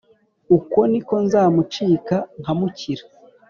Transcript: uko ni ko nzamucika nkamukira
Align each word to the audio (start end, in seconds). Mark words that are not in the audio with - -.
uko 0.57 0.79
ni 0.91 0.99
ko 1.07 1.15
nzamucika 1.23 2.15
nkamukira 2.41 3.03